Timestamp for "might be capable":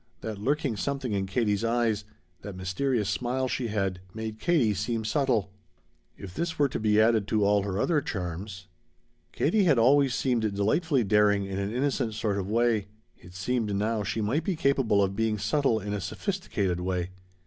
14.21-15.03